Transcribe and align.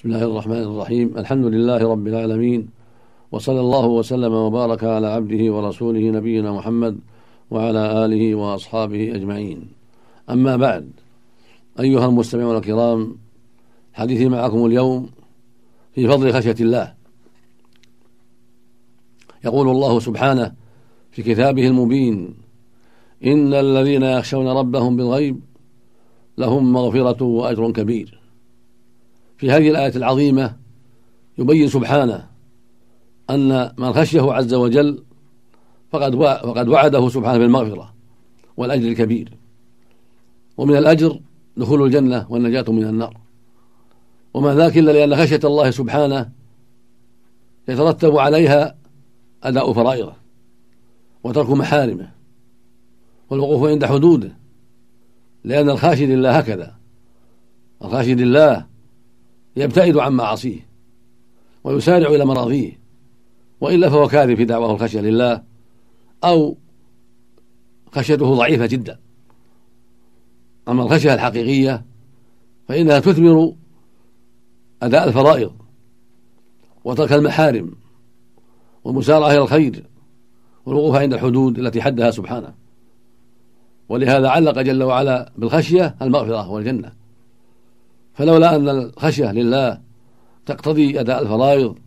بسم 0.00 0.08
الله 0.08 0.24
الرحمن 0.24 0.62
الرحيم. 0.62 1.18
الحمد 1.18 1.44
لله 1.44 1.90
رب 1.92 2.06
العالمين 2.06 2.68
وصلى 3.32 3.60
الله 3.60 3.86
وسلم 3.86 4.32
وبارك 4.32 4.84
على 4.84 5.06
عبده 5.06 5.52
ورسوله 5.52 6.00
نبينا 6.00 6.52
محمد 6.52 6.98
وعلى 7.50 8.04
آله 8.04 8.34
وأصحابه 8.34 9.16
أجمعين. 9.16 9.68
أما 10.30 10.56
بعد 10.56 10.90
أيها 11.80 12.06
المستمعون 12.06 12.56
الكرام 12.56 13.16
حديثي 13.92 14.28
معكم 14.28 14.66
اليوم 14.66 15.10
في 15.92 16.08
فضل 16.08 16.32
خشية 16.32 16.56
الله. 16.60 16.94
يقول 19.44 19.68
الله 19.68 20.00
سبحانه 20.00 20.52
في 21.10 21.22
كتابه 21.22 21.66
المبين 21.66 22.34
إن 23.24 23.54
الذين 23.54 24.02
يخشون 24.02 24.48
ربهم 24.48 24.96
بالغيب 24.96 25.40
لهم 26.38 26.72
مغفرة 26.72 27.22
وأجر 27.24 27.70
كبير. 27.70 28.19
في 29.40 29.50
هذه 29.50 29.70
الآية 29.70 29.96
العظيمة 29.96 30.56
يبين 31.38 31.68
سبحانه 31.68 32.26
أن 33.30 33.72
من 33.78 33.92
خشيه 33.92 34.32
عز 34.32 34.54
وجل 34.54 35.04
فقد 35.92 36.16
فقد 36.22 36.68
وعده 36.68 37.08
سبحانه 37.08 37.38
بالمغفرة 37.38 37.94
والأجر 38.56 38.88
الكبير. 38.88 39.32
ومن 40.56 40.76
الأجر 40.76 41.20
دخول 41.56 41.82
الجنة 41.82 42.26
والنجاة 42.28 42.64
من 42.68 42.84
النار. 42.84 43.16
وما 44.34 44.54
ذاك 44.54 44.78
إلا 44.78 44.92
لأن 44.92 45.16
خشية 45.16 45.40
الله 45.44 45.70
سبحانه 45.70 46.30
يترتب 47.68 48.16
عليها 48.16 48.76
أداء 49.42 49.72
فرائضه 49.72 50.12
وترك 51.24 51.50
محارمه 51.50 52.10
والوقوف 53.30 53.68
عند 53.68 53.84
حدوده. 53.84 54.36
لأن 55.44 55.70
الخاشي 55.70 56.06
لله 56.06 56.38
هكذا. 56.38 56.76
الخاشي 57.84 58.14
لله 58.14 58.69
يبتعد 59.56 59.96
عن 59.96 60.12
معاصيه 60.12 60.66
ويسارع 61.64 62.08
إلى 62.08 62.24
مراضيه 62.24 62.80
وإلا 63.60 63.90
فهو 63.90 64.08
كاذب 64.08 64.34
في 64.34 64.44
دعواه 64.44 64.74
الخشية 64.74 65.00
لله 65.00 65.42
أو 66.24 66.56
خشيته 67.92 68.34
ضعيفة 68.34 68.66
جدا. 68.66 68.98
أما 70.68 70.82
الخشية 70.82 71.14
الحقيقية 71.14 71.84
فإنها 72.68 72.98
تثمر 72.98 73.54
أداء 74.82 75.08
الفرائض 75.08 75.52
وترك 76.84 77.12
المحارم 77.12 77.74
والمسارعة 78.84 79.30
إلى 79.30 79.38
الخير 79.38 79.84
والوقوف 80.66 80.96
عند 80.96 81.14
الحدود 81.14 81.58
التي 81.58 81.82
حدها 81.82 82.10
سبحانه. 82.10 82.54
ولهذا 83.88 84.28
علق 84.28 84.60
جل 84.60 84.82
وعلا 84.82 85.32
بالخشية 85.36 85.96
المغفرة 86.02 86.50
والجنة. 86.50 86.99
فلولا 88.20 88.56
أن 88.56 88.68
الخشية 88.68 89.32
لله 89.32 89.80
تقتضي 90.46 91.00
أداء 91.00 91.22
الفرائض 91.22 91.78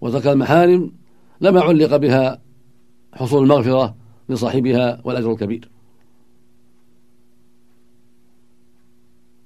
وترك 0.00 0.26
المحارم 0.26 0.92
لما 1.40 1.60
علق 1.60 1.96
بها 1.96 2.40
حصول 3.12 3.42
المغفرة 3.42 3.94
لصاحبها 4.28 5.00
والأجر 5.04 5.32
الكبير. 5.32 5.70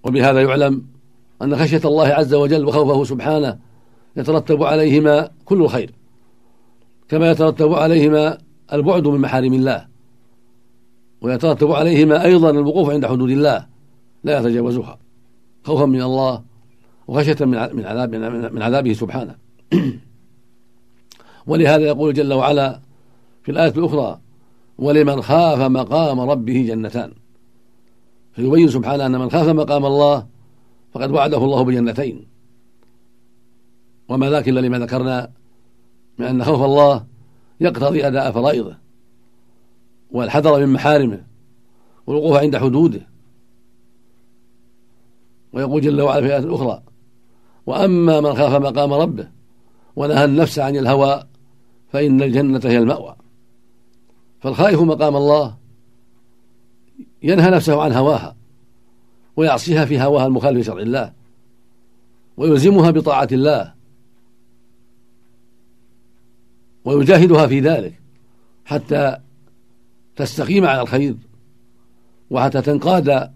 وبهذا 0.05 0.43
يعلم 0.43 0.87
أن 1.43 1.57
خشية 1.57 1.81
الله 1.85 2.07
عز 2.07 2.35
وجل 2.35 2.65
وخوفه 2.65 3.05
سبحانه 3.05 3.59
يترتب 4.17 4.63
عليهما 4.63 5.31
كل 5.45 5.63
الخير 5.63 5.91
كما 7.09 7.31
يترتب 7.31 7.73
عليهما 7.73 8.39
البعد 8.73 9.07
من 9.07 9.21
محارم 9.21 9.53
الله 9.53 9.89
ويترتب 11.21 11.73
عليهما 11.73 12.25
أيضا 12.25 12.51
الوقوف 12.51 12.91
عند 12.91 13.07
حدود 13.07 13.31
الله 13.31 13.67
لا 14.25 14.39
يتجاوزها. 14.39 14.99
خوفا 15.65 15.87
من 15.87 16.03
الله 16.03 16.43
وخشية 17.09 17.45
من 17.45 17.85
عذاب 17.85 18.15
من 18.53 18.63
عذابه 18.63 18.93
سبحانه. 18.93 19.35
ولهذا 21.47 21.83
يقول 21.83 22.15
جل 22.15 22.33
وعلا 22.33 22.81
في 23.43 23.51
الآية 23.53 23.71
الأخرى 23.71 24.21
ولمن 24.79 25.23
خاف 25.23 25.61
مقام 25.61 26.21
ربه 26.21 26.65
جنتان 26.69 27.13
فيبين 28.33 28.69
سبحانه 28.69 29.07
أن 29.07 29.21
من 29.21 29.31
خاف 29.31 29.49
مقام 29.49 29.87
الله 29.87 30.27
فقد 30.95 31.11
وعده 31.11 31.45
الله 31.45 31.63
بجنتين. 31.63 32.27
وما 34.09 34.31
ذاك 34.31 34.49
إلا 34.49 34.61
لما 34.61 34.79
ذكرنا 34.79 35.31
من 36.19 36.27
أن 36.27 36.45
خوف 36.45 36.63
الله 36.63 37.07
يقتضي 37.61 38.07
أداء 38.07 38.33
فرائضه 38.33 38.77
والحذر 40.11 40.67
من 40.67 40.73
محارمه 40.73 41.25
والوقوف 42.07 42.37
عند 42.37 42.57
حدوده. 42.57 43.12
ويقول 45.53 45.83
جل 45.83 46.01
وعلا 46.01 46.21
في 46.21 46.37
آية 46.37 46.55
أخرى 46.55 46.83
وأما 47.67 48.21
من 48.21 48.35
خاف 48.35 48.63
مقام 48.63 48.93
ربه 48.93 49.29
ونهى 49.97 50.25
النفس 50.25 50.59
عن 50.59 50.77
الهوى 50.77 51.25
فإن 51.93 52.23
الجنة 52.23 52.61
هي 52.65 52.79
المأوى. 52.79 53.17
فالخائف 54.41 54.81
مقام 54.81 55.17
الله 55.17 55.57
ينهى 57.23 57.51
نفسه 57.51 57.83
عن 57.83 57.93
هواها 57.93 58.37
ويعصيها 59.37 59.85
في 59.85 60.01
هواها 60.01 60.27
المخالف 60.27 60.59
لشرع 60.59 60.83
الله 60.83 61.13
ويلزمها 62.37 62.91
بطاعة 62.91 63.29
الله 63.33 63.75
ويجاهدها 66.85 67.47
في 67.47 67.61
ذلك 67.61 68.01
حتى 68.65 69.17
تستقيم 70.17 70.67
على 70.67 70.81
الخير 70.81 71.17
وحتى 72.31 72.63
تنقاد 72.63 73.33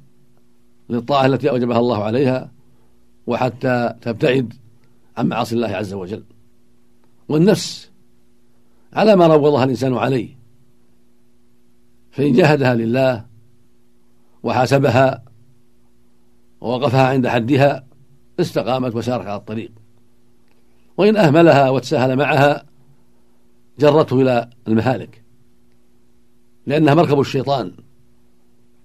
للطاعة 0.88 1.26
التي 1.26 1.50
أوجبها 1.50 1.78
الله 1.78 2.04
عليها 2.04 2.50
وحتى 3.26 3.94
تبتعد 4.00 4.54
عن 5.16 5.26
معاصي 5.26 5.54
الله 5.54 5.68
عز 5.68 5.92
وجل. 5.92 6.24
والنفس 7.28 7.90
على 8.92 9.16
ما 9.16 9.26
روضها 9.26 9.64
الإنسان 9.64 9.94
عليه 9.94 10.36
فإن 12.10 12.32
جاهدها 12.32 12.74
لله 12.74 13.26
وحاسبها 14.42 15.22
ووقفها 16.60 17.08
عند 17.08 17.28
حدها 17.28 17.86
استقامت 18.40 18.94
وسارت 18.94 19.26
على 19.26 19.36
الطريق. 19.36 19.70
وإن 20.96 21.16
أهملها 21.16 21.70
وتساهل 21.70 22.16
معها 22.16 22.64
جرته 23.78 24.20
إلى 24.22 24.50
المهالك 24.68 25.22
لأنها 26.66 26.94
مركب 26.94 27.20
الشيطان 27.20 27.72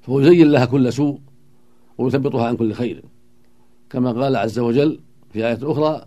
فهو 0.01 0.19
يزين 0.19 0.51
لها 0.51 0.65
كل 0.65 0.93
سوء. 0.93 1.19
ويثبطها 1.97 2.47
عن 2.47 2.57
كل 2.57 2.73
خير. 2.73 3.03
كما 3.89 4.11
قال 4.11 4.35
عز 4.35 4.59
وجل 4.59 4.99
في 5.33 5.47
آية 5.47 5.59
أخرى 5.63 6.05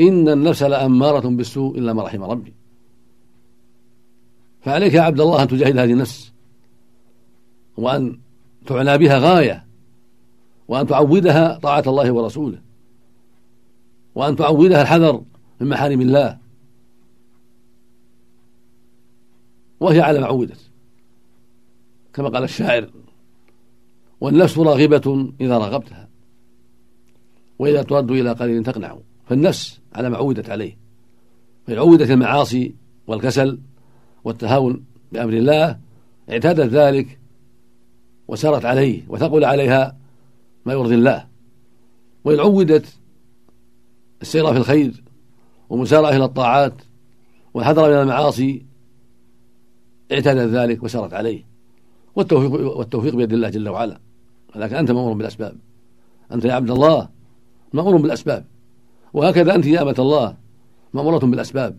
إن 0.00 0.28
النفس 0.28 0.62
لأمارة 0.62 1.28
بالسوء 1.28 1.78
إلا 1.78 1.92
ما 1.92 2.02
رحم 2.02 2.22
ربي. 2.22 2.54
فعليك 4.60 4.94
يا 4.94 5.00
عبد 5.00 5.20
الله 5.20 5.42
أن 5.42 5.48
تجاهد 5.48 5.78
هذه 5.78 5.92
النفس 5.92 6.32
وأن 7.76 8.18
تعنى 8.66 8.98
بها 8.98 9.18
غاية 9.18 9.66
وأن 10.68 10.86
تعودها 10.86 11.58
طاعة 11.58 11.84
الله 11.86 12.12
ورسوله 12.12 12.60
وأن 14.14 14.36
تعودها 14.36 14.82
الحذر 14.82 15.22
من 15.60 15.68
محارم 15.68 16.00
الله. 16.00 16.38
وهي 19.80 20.00
على 20.00 20.20
ما 20.20 20.26
عودت 20.26 20.70
كما 22.12 22.28
قال 22.28 22.42
الشاعر 22.42 22.90
والنفس 24.20 24.58
راغبة 24.58 25.32
إذا 25.40 25.58
رغبتها 25.58 26.08
وإذا 27.58 27.82
ترد 27.82 28.10
إلى 28.10 28.32
قليل 28.32 28.62
تقنع. 28.62 28.98
فالنفس 29.26 29.80
على 29.94 30.10
ما 30.10 30.16
عودت 30.16 30.50
عليه. 30.50 30.76
فإن 31.66 31.78
عودت 31.78 32.10
المعاصي 32.10 32.74
والكسل 33.06 33.58
والتهاون 34.24 34.84
بأمر 35.12 35.32
الله 35.32 35.78
اعتادت 36.30 36.72
ذلك 36.72 37.18
وسارت 38.28 38.64
عليه 38.64 39.02
وثقل 39.08 39.44
عليها 39.44 39.96
ما 40.66 40.72
يرضي 40.72 40.94
الله. 40.94 41.26
وإن 42.24 42.40
عودت 42.40 42.86
السير 44.22 44.52
في 44.52 44.58
الخير 44.58 45.04
ومسارعة 45.68 46.10
إلى 46.10 46.24
الطاعات 46.24 46.74
والحذر 47.54 47.90
من 47.90 48.00
المعاصي 48.00 48.66
اعتادت 50.12 50.50
ذلك 50.54 50.82
وسارت 50.82 51.14
عليه. 51.14 51.44
والتوفيق 52.16 52.76
والتوفيق 52.78 53.14
بيد 53.14 53.32
الله 53.32 53.50
جل 53.50 53.68
وعلا. 53.68 54.00
ولكن 54.56 54.76
أنت 54.76 54.90
مأمور 54.90 55.12
بالأسباب. 55.12 55.56
أنت 56.32 56.44
يا 56.44 56.52
عبد 56.52 56.70
الله 56.70 57.08
مأمور 57.72 57.96
بالأسباب. 57.96 58.44
وهكذا 59.12 59.54
أنت 59.54 59.66
يا 59.66 59.82
أمة 59.82 59.94
الله 59.98 60.36
مأمورة 60.94 61.18
بالأسباب. 61.18 61.78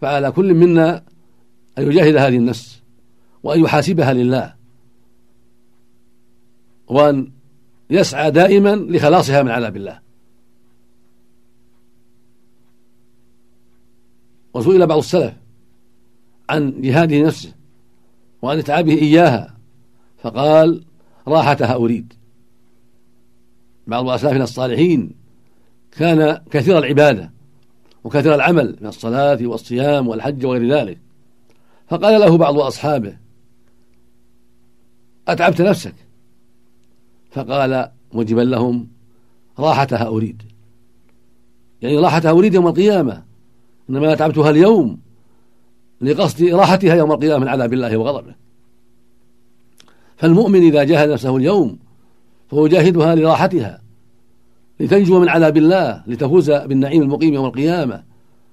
فعلى 0.00 0.30
كل 0.30 0.54
منا 0.54 1.02
أن 1.78 1.86
يجاهد 1.86 2.16
هذه 2.16 2.36
النفس 2.36 2.82
وأن 3.42 3.60
يحاسبها 3.60 4.12
لله. 4.12 4.54
وأن 6.88 7.30
يسعى 7.90 8.30
دائما 8.30 8.76
لخلاصها 8.76 9.42
من 9.42 9.50
عذاب 9.50 9.76
الله. 9.76 10.00
وسئل 14.54 14.86
بعض 14.86 14.98
السلف 14.98 15.34
عن 16.50 16.80
جهاده 16.80 17.22
نفسه 17.22 17.52
وعن 18.42 18.58
إتعابه 18.58 18.92
إياها. 18.92 19.56
فقال 20.18 20.84
راحتها 21.28 21.74
أريد. 21.74 22.12
بعض 23.86 24.08
أسلافنا 24.08 24.44
الصالحين 24.44 25.10
كان 25.92 26.42
كثير 26.50 26.78
العبادة 26.78 27.32
وكثير 28.04 28.34
العمل 28.34 28.76
من 28.80 28.88
الصلاة 28.88 29.38
والصيام 29.42 30.08
والحج 30.08 30.46
وغير 30.46 30.78
ذلك. 30.78 30.98
فقال 31.88 32.20
له 32.20 32.36
بعض 32.36 32.58
أصحابه 32.58 33.16
أتعبت 35.28 35.60
نفسك. 35.60 35.94
فقال 37.30 37.90
مجبا 38.12 38.40
لهم 38.40 38.88
راحتها 39.58 40.08
أريد. 40.08 40.42
يعني 41.82 41.98
راحتها 41.98 42.30
أريد 42.30 42.54
يوم 42.54 42.66
القيامة. 42.66 43.24
إنما 43.90 44.12
أتعبتها 44.12 44.50
اليوم 44.50 44.98
لقصد 46.00 46.42
راحتها 46.42 46.94
يوم 46.94 47.12
القيامة 47.12 47.38
من 47.38 47.48
عذاب 47.48 47.72
الله 47.72 47.96
وغضبه. 47.96 48.45
فالمؤمن 50.16 50.62
إذا 50.62 50.84
جاهد 50.84 51.10
نفسه 51.10 51.36
اليوم 51.36 51.78
فهو 52.48 52.66
جاهدها 52.66 53.14
لراحتها 53.14 53.82
لتنجو 54.80 55.20
من 55.20 55.28
عذاب 55.28 55.56
الله 55.56 56.02
لتفوز 56.06 56.50
بالنعيم 56.50 57.02
المقيم 57.02 57.34
يوم 57.34 57.46
القيامة 57.46 58.02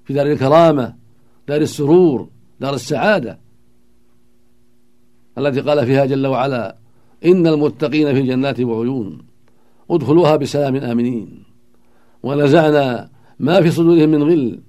في 0.06 0.14
دار 0.14 0.26
الكرامة 0.26 0.96
دار 1.48 1.62
السرور 1.62 2.30
دار 2.60 2.74
السعادة 2.74 3.40
التي 5.38 5.62
قال 5.62 5.86
فيها 5.86 6.06
جل 6.06 6.28
وعلا 6.28 6.78
إن 7.26 7.48
المتقين 7.48 8.14
في 8.14 8.22
جنات 8.22 8.60
وعيون 8.60 9.22
ادخلوها 9.92 10.36
بسلام 10.36 10.76
آمنين. 10.76 11.44
ونزعنا 12.24 13.10
ما 13.40 13.62
في 13.62 13.72
صدورهم 13.72 14.10
من 14.10 14.24
غل 14.24 14.60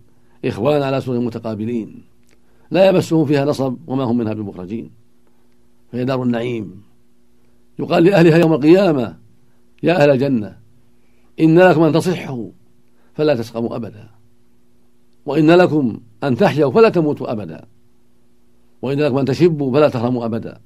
إخوان 0.45 0.83
على 0.83 1.01
سور 1.01 1.21
متقابلين. 1.21 2.05
لا 2.71 2.89
يمسهم 2.89 3.25
فيها 3.25 3.45
نصب 3.45 3.77
وما 3.87 4.05
هم 4.05 4.17
منها 4.19 4.33
بمخرجين. 4.33 4.91
فهي 5.93 6.05
دار 6.05 6.23
النعيم. 6.23 6.83
يقال 7.79 8.05
لأهلها 8.05 8.39
يوم 8.39 8.53
القيامة 8.53 9.19
يا 9.83 10.03
أهل 10.03 10.11
الجنة 10.11 10.59
إن 11.41 11.59
لكم 11.59 11.83
أن 11.83 11.93
تصحوا 11.93 12.51
فلا 13.15 13.35
تسقموا 13.35 13.77
أبدا. 13.77 14.09
وإن 15.27 15.51
لكم 15.51 16.01
أن 16.25 16.37
تحيوا 16.37 16.71
فلا 16.71 16.89
تموتوا 16.89 17.33
أبدا. 17.33 17.65
وإن 18.83 19.01
لكم 19.01 19.19
أن 19.19 19.25
تشبوا 19.25 19.73
فلا 19.73 19.89
تهرموا 19.89 20.25
أبدا. 20.25 20.61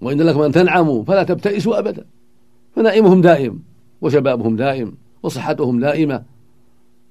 وإن 0.00 0.22
لكم 0.22 0.40
أن 0.40 0.52
تنعموا 0.52 1.04
فلا 1.04 1.22
تبتئسوا 1.22 1.78
أبدا. 1.78 2.06
فنعيمهم 2.76 3.20
دائم 3.20 3.62
وشبابهم 4.00 4.56
دائم 4.56 4.94
وصحتهم 5.22 5.80
دائمة 5.80 6.22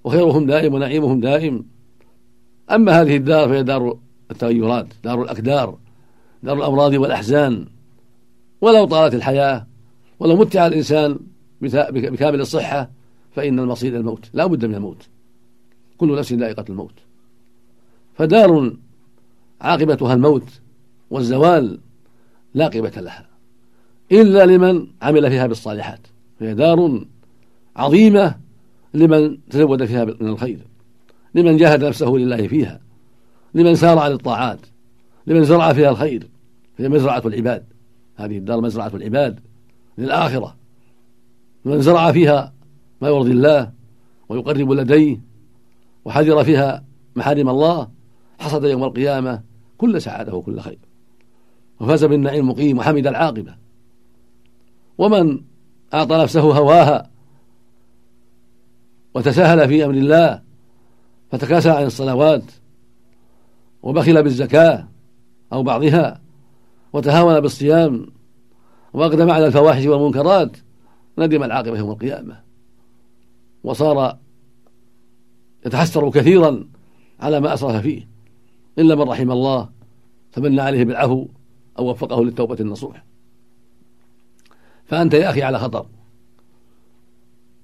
وخيرهم 0.04 0.46
دائم 0.46 0.74
ونعيمهم 0.74 1.20
دائم. 1.20 1.66
أما 2.72 3.02
هذه 3.02 3.18
الدار 3.18 3.50
فهي 3.50 3.64
دار 3.64 3.98
التغيرات 4.32 4.88
دار 5.04 5.22
الأكدار 5.22 5.78
دار 6.44 6.58
الأمراض 6.58 6.94
والأحزان. 6.94 7.66
ولو 8.62 8.86
طالت 8.86 9.14
الحياة 9.14 9.68
ولو 10.20 10.36
متع 10.36 10.68
الإنسان 10.68 11.20
بكامل 11.62 12.42
الصحة 12.42 12.90
فإن 13.36 13.60
المصير 13.60 13.98
الموت. 13.98 14.30
لا 14.34 14.46
بد 14.46 14.66
من 14.66 14.76
الموت. 14.76 15.08
كل 15.98 16.18
نفس 16.18 16.34
ذائقة 16.34 16.66
الموت. 16.70 16.94
فدار 18.18 18.74
عاقبتها 19.62 20.14
الموت 20.14 20.44
والزوال 21.10 21.80
لا 22.54 22.68
قيمة 22.68 22.94
لها. 22.98 23.26
إلا 24.12 24.46
لمن 24.46 24.88
عمل 25.02 25.30
فيها 25.30 25.48
بالصالحات. 25.48 26.08
فهي 26.40 26.54
دار 26.54 27.06
عظيمة 27.76 28.36
لمن 28.94 29.38
تزود 29.50 29.86
فيها 29.86 30.06
من 30.06 30.28
الخير. 30.28 30.60
لمن 31.36 31.58
جاهد 31.58 31.84
نفسه 31.84 32.10
لله 32.10 32.48
فيها. 32.48 32.82
لمن 33.54 33.76
سار 33.76 34.00
على 34.00 34.14
الطاعات. 34.14 34.60
لمن 35.28 35.44
زرع 35.44 35.74
فيها 35.74 35.90
الخير. 35.90 36.28
فهي 36.78 36.90
مزرعة 36.90 37.22
العباد. 37.26 37.66
هذه 38.16 38.38
الدار 38.38 38.62
مزرعة 38.62 38.92
العباد 38.94 39.40
للآخرة. 39.98 40.56
من 41.66 41.82
زرع 41.82 42.12
فيها 42.12 42.54
ما 43.02 43.08
يرضي 43.08 43.32
الله 43.32 43.72
ويقرب 44.30 44.72
لديه 44.72 45.22
وحذر 46.06 46.44
فيها 46.44 46.84
محارم 47.16 47.50
الله 47.50 47.88
حصد 48.40 48.64
يوم 48.64 48.84
القيامة 48.84 49.42
كل 49.78 50.02
سعادة 50.02 50.34
وكل 50.36 50.60
خير. 50.60 50.80
وفاز 51.80 52.06
بالنعيم 52.06 52.44
المقيم 52.44 52.78
وحمد 52.78 53.08
العاقبة. 53.08 53.56
ومن 54.98 55.42
أعطى 55.94 56.18
نفسه 56.18 56.42
هواها 56.42 57.10
وتساهل 59.14 59.68
في 59.68 59.86
أمر 59.86 59.94
الله 59.94 60.42
فتكاسل 61.32 61.70
عن 61.70 61.86
الصلوات 61.86 62.44
وبخل 63.84 64.24
بالزكاة 64.24 64.88
أو 65.54 65.64
بعضها 65.64 66.23
وتهاون 66.94 67.40
بالصيام 67.40 68.08
وأقدم 68.94 69.32
على 69.32 69.48
الفواحش 69.48 69.86
والمنكرات 69.86 70.58
ندم 71.18 71.44
العاقبة 71.44 71.78
يوم 71.78 71.92
القيامة. 71.92 72.40
وصار 73.64 74.18
يتحسر 75.66 76.10
كثيرا 76.10 76.68
على 77.20 77.40
ما 77.40 77.54
أسرف 77.54 77.76
فيه. 77.76 78.08
إلا 78.80 78.96
من 78.96 79.02
رحم 79.02 79.32
الله 79.32 79.70
فمن 80.32 80.60
عليه 80.60 80.86
بالعفو 80.86 81.28
أو 81.80 81.90
وفقه 81.90 82.24
للتوبة 82.24 82.58
النصوح. 82.60 83.04
فأنت 84.86 85.14
يا 85.14 85.30
أخي 85.30 85.44
على 85.44 85.60
خطر. 85.60 85.86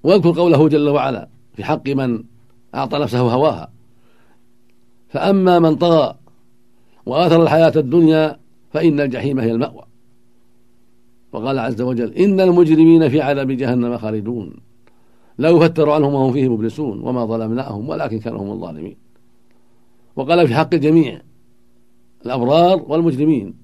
واذكر 0.02 0.32
قوله 0.32 0.68
جل 0.68 0.88
وعلا 0.88 1.28
في 1.54 1.64
حق 1.64 1.88
من 1.88 2.24
أعطى 2.74 2.98
نفسه 2.98 3.20
هواها 3.20 3.72
فأما 5.08 5.58
من 5.58 5.76
طغى 5.76 6.14
وآثر 7.06 7.42
الحياة 7.42 7.72
الدنيا 7.76 8.40
فإن 8.70 9.00
الجحيم 9.00 9.38
هي 9.38 9.52
المأوى. 9.52 9.82
وقال 11.32 11.58
عز 11.58 11.80
وجل 11.80 12.14
إن 12.14 12.40
المجرمين 12.40 13.08
في 13.08 13.20
عذاب 13.20 13.50
جهنم 13.50 13.98
خالدون. 13.98 14.56
لا 15.38 15.48
يفتر 15.48 15.90
عنهم 15.90 16.14
وهم 16.14 16.32
فيه 16.32 16.48
مبلسون 16.48 17.00
وما 17.00 17.24
ظلمناهم 17.24 17.88
ولكن 17.88 18.18
كانوا 18.18 18.40
هم 18.42 18.50
الظالمين. 18.50 18.96
وقال 20.16 20.48
في 20.48 20.54
حق 20.54 20.74
الجميع 20.74 21.20
الأبرار 22.26 22.84
والمجرمين. 22.88 23.54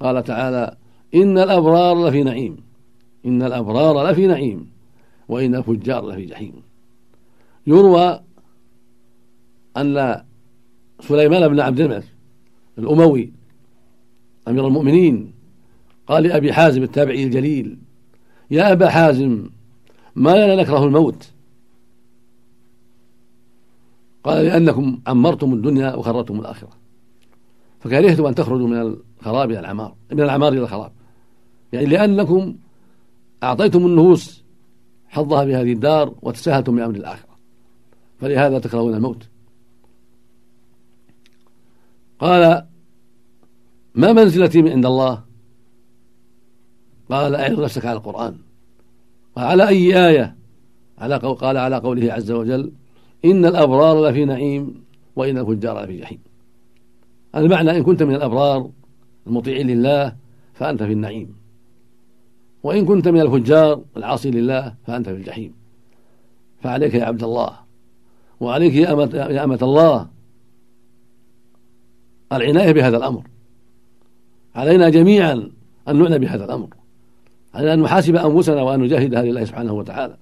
قال 0.00 0.24
تعالى 0.24 0.76
إن 1.14 1.38
الأبرار 1.38 2.08
لفي 2.08 2.22
نعيم. 2.22 2.56
إن 3.26 3.42
الأبرار 3.42 4.10
لفي 4.10 4.26
نعيم 4.26 4.70
وإن 5.28 5.54
الفجار 5.54 6.06
لفي 6.06 6.24
جحيم. 6.24 6.52
يروى 7.66 8.20
أن 9.76 10.22
سليمان 11.00 11.48
بن 11.48 11.60
عبد 11.60 11.80
الملك 11.80 12.04
الأموي 12.78 13.32
أمير 14.48 14.66
المؤمنين. 14.66 15.32
قال 16.06 16.22
لأبي 16.22 16.52
حازم 16.52 16.82
التابعي 16.82 17.24
الجليل 17.24 17.78
يا 18.50 18.72
أبا 18.72 18.90
حازم 18.90 19.50
ما 20.16 20.30
لنا 20.30 20.62
نكره 20.62 20.84
الموت. 20.84 21.30
قال 24.24 24.44
لأنكم 24.44 25.00
عمرتم 25.06 25.52
الدنيا 25.52 25.94
وخرتم 25.94 26.40
الآخرة. 26.40 26.70
فكرهتم 27.80 28.26
أن 28.26 28.34
تخرجوا 28.34 28.68
من 28.68 28.80
الخراب 29.20 29.50
إلى 29.50 29.60
العمار 29.60 29.94
من 30.12 30.20
العمار 30.20 30.52
إلى 30.52 30.60
الخراب. 30.60 30.92
يعني 31.72 31.86
لأنكم 31.86 32.56
أعطيتم 33.42 33.86
النفوس 33.86 34.44
حظها 35.08 35.44
في 35.44 35.54
هذه 35.54 35.72
الدار 35.72 36.14
وتساهلتم 36.22 36.76
بأمر 36.76 36.94
الآخرة. 36.94 37.34
فلهذا 38.20 38.58
تكرهون 38.58 38.94
الموت. 38.94 39.28
قال 42.18 42.66
ما 43.94 44.12
منزلتي 44.12 44.62
من 44.62 44.70
عند 44.70 44.86
الله؟ 44.86 45.24
قال 47.10 47.34
أعرض 47.34 47.60
نفسك 47.60 47.86
على 47.86 47.96
القرآن. 47.96 48.36
وعلى 49.36 49.68
أي 49.68 50.08
آية؟ 50.08 50.36
على 50.98 51.16
قال 51.16 51.56
على 51.56 51.76
قوله 51.76 52.12
عز 52.12 52.30
وجل 52.30 52.72
إن 53.24 53.46
الأبرار 53.46 54.08
لفي 54.08 54.24
نعيم 54.24 54.84
وإن 55.16 55.38
الفجار 55.38 55.84
لفي 55.84 56.00
جحيم. 56.00 56.18
المعنى 57.36 57.70
إن 57.70 57.82
كنت 57.82 58.02
من 58.02 58.14
الأبرار 58.14 58.70
المطيعين 59.26 59.66
لله 59.66 60.16
فأنت 60.54 60.82
في 60.82 60.92
النعيم. 60.92 61.36
وإن 62.62 62.86
كنت 62.86 63.08
من 63.08 63.20
الفجار 63.20 63.82
العاصي 63.96 64.30
لله 64.30 64.74
فأنت 64.86 65.08
في 65.08 65.14
الجحيم. 65.14 65.54
فعليك 66.62 66.94
يا 66.94 67.04
عبد 67.04 67.22
الله 67.22 67.56
وعليك 68.40 68.74
يا 68.74 68.92
أمة, 68.92 69.10
يا 69.14 69.44
أمة 69.44 69.58
الله 69.62 70.08
العناية 72.32 72.72
بهذا 72.72 72.96
الأمر. 72.96 73.33
علينا 74.54 74.88
جميعا 74.88 75.50
أن 75.88 76.02
نعنى 76.02 76.18
بهذا 76.18 76.44
الأمر. 76.44 76.68
علينا 77.54 77.74
أن 77.74 77.82
نحاسب 77.82 78.16
أنفسنا 78.16 78.62
وأن 78.62 78.80
نجاهدها 78.80 79.22
لله 79.22 79.44
سبحانه 79.44 79.72
وتعالى. 79.72 80.16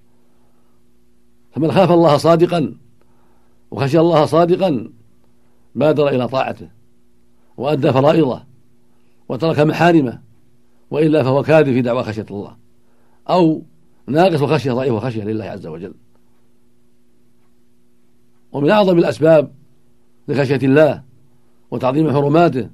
فمن 1.53 1.73
خاف 1.73 1.93
الله 1.93 2.17
صادقا 2.17 2.75
وخشي 3.71 3.99
الله 4.01 4.25
صادقا 4.25 4.91
بادر 5.75 6.09
إلى 6.09 6.29
طاعته 6.29 6.69
وأدى 7.57 7.93
فرائضه 7.93 8.43
وترك 9.29 9.59
محارمه 9.59 10.21
وإلا 10.91 11.23
فهو 11.23 11.43
كاذب 11.43 11.73
في 11.73 11.83
دعوى 11.83 12.03
خشية 12.03 12.27
الله 12.31 12.57
أو 13.31 13.62
ناقص 14.07 14.43
الخشية 14.43 14.73
ضعيف 14.73 14.93
الخشية 14.93 15.25
لله 15.25 15.45
عز 15.45 15.67
وجل. 15.67 15.95
ومن 18.53 18.71
أعظم 18.71 18.99
الأسباب 18.99 19.53
لخشية 20.29 20.57
الله 20.57 21.03
وتعظيم 21.71 22.12
حرماته 22.12 22.69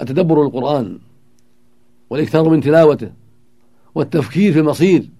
التدبر 0.00 0.42
القرآن 0.42 0.98
والإكثار 2.10 2.48
من 2.48 2.60
تلاوته 2.60 3.10
والتفكير 3.94 4.52
في 4.52 4.58
المصير 4.58 5.10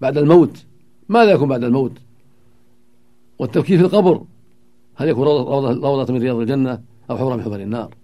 بعد 0.00 0.18
الموت. 0.18 0.64
ماذا 1.08 1.30
يكون 1.30 1.48
بعد 1.48 1.64
الموت؟ 1.64 1.92
والتفكير 3.38 3.78
في 3.78 3.84
القبر. 3.84 4.22
هل 4.96 5.08
يكون 5.08 5.24
روضة, 5.24 5.72
روضة 5.72 6.12
من 6.12 6.20
رياض 6.20 6.36
الجنة 6.36 6.82
أو 7.10 7.16
حفرة 7.16 7.36
من 7.36 7.42
حفر 7.42 7.60
النار؟ 7.60 7.94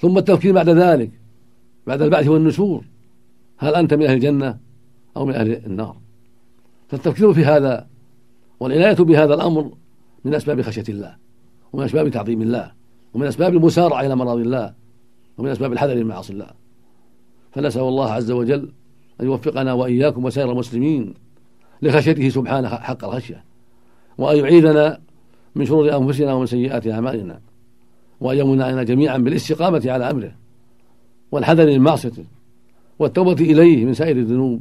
ثم 0.00 0.18
التفكير 0.18 0.54
بعد 0.54 0.68
ذلك 0.68 1.10
بعد 1.86 2.02
البعث 2.02 2.28
والنشور. 2.28 2.84
هل 3.58 3.74
أنت 3.74 3.94
من 3.94 4.02
أهل 4.02 4.14
الجنة 4.14 4.58
أو 5.16 5.26
من 5.26 5.34
أهل 5.34 5.66
النار؟ 5.66 5.96
فالتفكير 6.88 7.32
في 7.32 7.44
هذا 7.44 7.86
والعناية 8.60 8.96
بهذا 8.96 9.34
الأمر 9.34 9.72
من 10.24 10.34
أسباب 10.34 10.62
خشية 10.62 10.84
الله 10.88 11.16
ومن 11.72 11.84
أسباب 11.84 12.08
تعظيم 12.08 12.42
الله 12.42 12.72
ومن 13.14 13.26
أسباب 13.26 13.56
المسارعة 13.56 14.00
إلى 14.00 14.16
مراضي 14.16 14.42
الله. 14.42 14.74
ومن 15.38 15.50
أسباب 15.50 15.72
الحذر 15.72 15.94
من 15.94 16.06
معاصي 16.06 16.32
الله. 16.32 16.46
فنسأل 17.52 17.82
الله 17.82 18.10
عز 18.10 18.30
وجل 18.30 18.72
أن 19.20 19.26
يوفقنا 19.26 19.72
وإياكم 19.72 20.24
وسائر 20.24 20.52
المسلمين 20.52 21.14
لخشيته 21.82 22.28
سبحانه 22.28 22.68
حق 22.68 23.04
الخشية 23.04 23.44
وأن 24.18 24.36
يعيذنا 24.36 25.00
من 25.54 25.64
شرور 25.64 25.96
أنفسنا 25.96 26.34
ومن 26.34 26.46
سيئات 26.46 26.86
أعمالنا 26.86 27.40
وأن 28.20 28.38
يمنعنا 28.38 28.82
جميعا 28.82 29.18
بالاستقامة 29.18 29.82
على 29.86 30.10
أمره 30.10 30.32
والحذر 31.32 31.66
من 31.66 31.80
معصيته 31.80 32.24
والتوبة 32.98 33.32
إليه 33.32 33.84
من 33.84 33.94
سائر 33.94 34.16
الذنوب. 34.16 34.60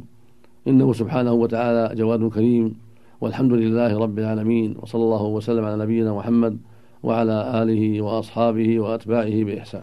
إنه 0.68 0.94
سبحانه 0.94 1.32
وتعالى 1.32 1.96
جواد 1.96 2.30
كريم. 2.30 2.76
والحمد 3.22 3.54
لله 3.54 3.98
رب 3.98 4.20
العالمين 4.20 4.76
وصلى 4.82 5.04
الله 5.04 5.24
وسلم 5.24 5.66
على 5.66 5.84
نبينا 5.84 6.14
محمد 6.14 6.58
وعلى 7.04 7.64
آله 7.64 8.02
وأصحابه 8.02 8.80
وأتباعه 8.80 9.44
بإحسان. 9.44 9.82